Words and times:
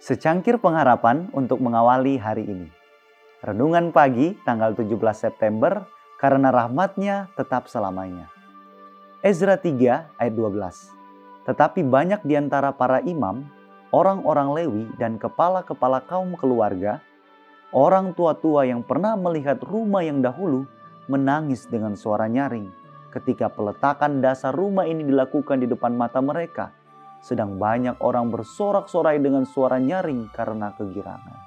Secangkir 0.00 0.56
pengharapan 0.56 1.28
untuk 1.36 1.60
mengawali 1.60 2.16
hari 2.16 2.48
ini. 2.48 2.72
Renungan 3.44 3.92
pagi 3.92 4.32
tanggal 4.48 4.72
17 4.72 4.96
September 5.12 5.84
karena 6.16 6.48
rahmatnya 6.48 7.28
tetap 7.36 7.68
selamanya. 7.68 8.32
Ezra 9.20 9.60
3 9.60 10.16
ayat 10.16 10.32
12. 10.32 11.44
Tetapi 11.44 11.84
banyak 11.84 12.24
di 12.24 12.32
antara 12.32 12.72
para 12.72 13.04
imam, 13.04 13.44
orang-orang 13.92 14.48
Lewi 14.56 14.84
dan 14.96 15.20
kepala-kepala 15.20 16.00
kaum 16.08 16.32
keluarga, 16.32 17.04
orang 17.68 18.16
tua-tua 18.16 18.64
yang 18.64 18.80
pernah 18.80 19.20
melihat 19.20 19.60
rumah 19.60 20.00
yang 20.00 20.24
dahulu 20.24 20.64
menangis 21.12 21.68
dengan 21.68 21.92
suara 21.92 22.24
nyaring 22.24 22.72
ketika 23.12 23.52
peletakan 23.52 24.24
dasar 24.24 24.56
rumah 24.56 24.88
ini 24.88 25.04
dilakukan 25.04 25.60
di 25.60 25.68
depan 25.68 25.92
mata 25.92 26.24
mereka– 26.24 26.72
sedang 27.20 27.60
banyak 27.60 28.00
orang 28.00 28.32
bersorak-sorai 28.32 29.20
dengan 29.20 29.44
suara 29.44 29.76
nyaring 29.76 30.32
karena 30.32 30.72
kegirangan. 30.74 31.38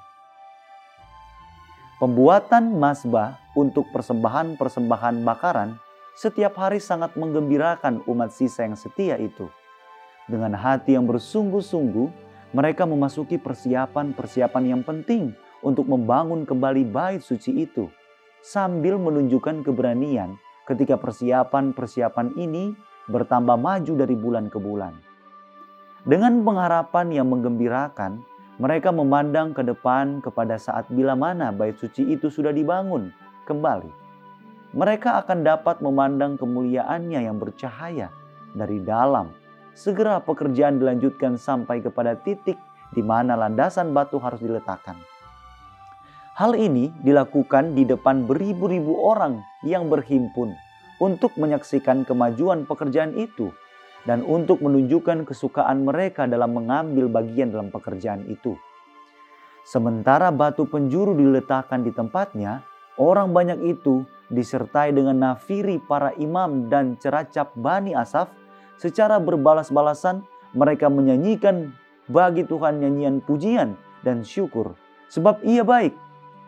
Pembuatan 1.98 2.74
masbah 2.74 3.38
untuk 3.54 3.86
persembahan-persembahan 3.94 5.22
bakaran 5.22 5.78
setiap 6.14 6.58
hari 6.58 6.78
sangat 6.78 7.14
menggembirakan 7.18 8.06
umat 8.06 8.30
sisa 8.30 8.66
yang 8.66 8.78
setia 8.78 9.18
itu. 9.18 9.50
Dengan 10.30 10.54
hati 10.54 10.94
yang 10.94 11.06
bersungguh-sungguh, 11.10 12.08
mereka 12.54 12.86
memasuki 12.86 13.34
persiapan-persiapan 13.38 14.64
yang 14.64 14.82
penting 14.86 15.34
untuk 15.62 15.90
membangun 15.90 16.46
kembali 16.46 16.86
bait 16.86 17.20
suci 17.22 17.66
itu, 17.66 17.90
sambil 18.42 18.94
menunjukkan 19.00 19.66
keberanian 19.66 20.38
ketika 20.66 20.94
persiapan-persiapan 21.00 22.36
ini 22.38 22.72
bertambah 23.10 23.58
maju 23.58 23.92
dari 23.96 24.16
bulan 24.16 24.48
ke 24.48 24.58
bulan. 24.60 25.13
Dengan 26.04 26.44
pengharapan 26.44 27.16
yang 27.16 27.32
menggembirakan, 27.32 28.20
mereka 28.60 28.92
memandang 28.92 29.56
ke 29.56 29.64
depan 29.64 30.20
kepada 30.20 30.60
saat 30.60 30.84
bila 30.92 31.16
mana 31.16 31.48
bait 31.48 31.80
suci 31.80 32.04
itu 32.12 32.28
sudah 32.28 32.52
dibangun 32.52 33.08
kembali. 33.48 33.88
Mereka 34.76 35.24
akan 35.24 35.40
dapat 35.40 35.80
memandang 35.80 36.36
kemuliaannya 36.36 37.24
yang 37.24 37.40
bercahaya 37.40 38.12
dari 38.52 38.84
dalam. 38.84 39.32
Segera 39.72 40.20
pekerjaan 40.20 40.76
dilanjutkan 40.76 41.40
sampai 41.40 41.80
kepada 41.80 42.20
titik 42.20 42.60
di 42.92 43.00
mana 43.00 43.32
landasan 43.32 43.96
batu 43.96 44.20
harus 44.20 44.44
diletakkan. 44.44 45.00
Hal 46.36 46.52
ini 46.52 46.92
dilakukan 47.00 47.72
di 47.72 47.88
depan 47.88 48.28
beribu-ribu 48.28 49.08
orang 49.08 49.40
yang 49.64 49.88
berhimpun 49.88 50.52
untuk 51.00 51.32
menyaksikan 51.40 52.04
kemajuan 52.04 52.68
pekerjaan 52.68 53.16
itu 53.16 53.56
dan 54.04 54.20
untuk 54.24 54.60
menunjukkan 54.60 55.24
kesukaan 55.24 55.84
mereka 55.84 56.28
dalam 56.28 56.52
mengambil 56.52 57.08
bagian 57.08 57.52
dalam 57.52 57.72
pekerjaan 57.72 58.24
itu. 58.28 58.56
Sementara 59.64 60.28
batu 60.28 60.68
penjuru 60.68 61.16
diletakkan 61.16 61.80
di 61.80 61.92
tempatnya, 61.92 62.60
orang 63.00 63.32
banyak 63.32 63.64
itu 63.64 64.04
disertai 64.28 64.92
dengan 64.92 65.32
nafiri 65.32 65.80
para 65.80 66.12
imam 66.20 66.68
dan 66.68 67.00
ceracap 67.00 67.52
Bani 67.56 67.96
Asaf 67.96 68.28
secara 68.76 69.16
berbalas-balasan 69.16 70.24
mereka 70.52 70.92
menyanyikan 70.92 71.72
bagi 72.08 72.44
Tuhan 72.44 72.84
nyanyian 72.84 73.24
pujian 73.24 73.76
dan 74.04 74.20
syukur 74.20 74.76
sebab 75.08 75.40
ia 75.40 75.64
baik 75.64 75.96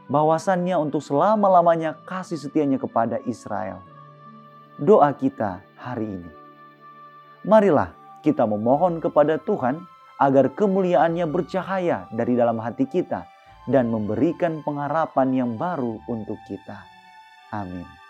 bahwasannya 0.07 0.77
untuk 0.79 1.03
selama-lamanya 1.03 1.99
kasih 2.07 2.39
setianya 2.39 2.79
kepada 2.79 3.19
Israel. 3.27 3.83
Doa 4.77 5.11
kita 5.17 5.65
hari 5.81 6.21
ini. 6.21 6.46
Marilah 7.47 7.95
kita 8.27 8.43
memohon 8.43 8.99
kepada 8.99 9.39
Tuhan 9.39 9.87
agar 10.19 10.51
kemuliaannya 10.51 11.31
bercahaya 11.31 12.11
dari 12.11 12.35
dalam 12.35 12.59
hati 12.59 12.91
kita 12.91 13.23
dan 13.71 13.87
memberikan 13.87 14.67
pengharapan 14.67 15.29
yang 15.31 15.53
baru 15.55 16.03
untuk 16.11 16.39
kita. 16.51 16.83
Amin. 17.55 18.06